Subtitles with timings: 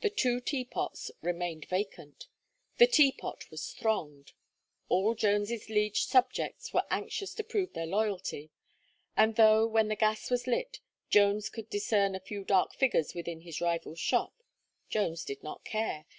[0.00, 2.26] The two Teapots remained vacant;
[2.78, 4.32] the Teapot was thronged.
[4.88, 8.50] All Jones's liege subjects were anxious to prove their loyalty;
[9.14, 13.42] and though, when the gas was lit, Jones could discern a few dark figures within
[13.42, 14.32] his rival's shop,
[14.88, 16.06] Jones did not care.